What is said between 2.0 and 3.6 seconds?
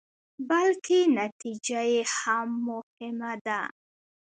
هم مهمه ده.